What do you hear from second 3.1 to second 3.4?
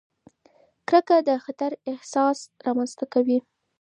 کوي.